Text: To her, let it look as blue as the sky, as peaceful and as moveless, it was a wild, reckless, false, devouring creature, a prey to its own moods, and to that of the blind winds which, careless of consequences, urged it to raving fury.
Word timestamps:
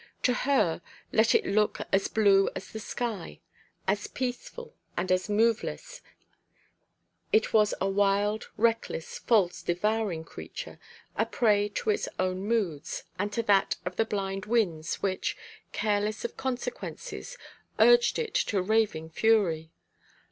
To 0.23 0.33
her, 0.33 0.81
let 1.11 1.35
it 1.35 1.45
look 1.45 1.77
as 1.93 2.07
blue 2.07 2.49
as 2.55 2.69
the 2.71 2.79
sky, 2.79 3.39
as 3.87 4.07
peaceful 4.07 4.73
and 4.97 5.11
as 5.11 5.29
moveless, 5.29 6.01
it 7.31 7.53
was 7.53 7.75
a 7.79 7.87
wild, 7.87 8.49
reckless, 8.57 9.19
false, 9.19 9.61
devouring 9.61 10.23
creature, 10.23 10.79
a 11.15 11.27
prey 11.27 11.69
to 11.75 11.91
its 11.91 12.09
own 12.17 12.39
moods, 12.47 13.03
and 13.19 13.31
to 13.31 13.43
that 13.43 13.75
of 13.85 13.97
the 13.97 14.05
blind 14.05 14.47
winds 14.47 15.03
which, 15.03 15.37
careless 15.71 16.25
of 16.25 16.35
consequences, 16.35 17.37
urged 17.77 18.17
it 18.17 18.33
to 18.33 18.59
raving 18.59 19.11
fury. 19.11 19.69